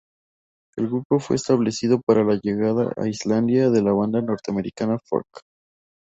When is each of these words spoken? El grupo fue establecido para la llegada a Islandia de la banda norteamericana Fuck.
El 0.77 0.87
grupo 0.87 1.19
fue 1.19 1.35
establecido 1.35 2.01
para 2.03 2.23
la 2.23 2.39
llegada 2.41 2.91
a 2.97 3.07
Islandia 3.07 3.69
de 3.69 3.83
la 3.83 3.93
banda 3.93 4.19
norteamericana 4.19 4.97
Fuck. 5.07 5.41